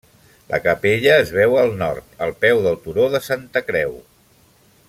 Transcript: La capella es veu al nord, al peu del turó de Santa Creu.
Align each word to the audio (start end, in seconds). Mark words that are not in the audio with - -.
La 0.53 0.59
capella 0.63 1.17
es 1.25 1.33
veu 1.35 1.53
al 1.65 1.75
nord, 1.83 2.17
al 2.27 2.35
peu 2.47 2.65
del 2.69 2.83
turó 2.87 3.09
de 3.17 3.25
Santa 3.31 3.67
Creu. 3.69 3.99